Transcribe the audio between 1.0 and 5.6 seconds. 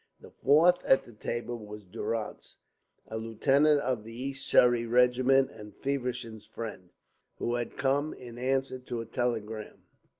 the table was Durrance, a lieutenant of the East Surrey Regiment,